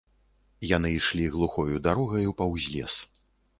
Яны 0.69 0.89
ішлі 0.99 1.27
глухою 1.35 1.83
дарогаю 1.89 2.35
паўз 2.43 2.69
лес. 2.77 2.99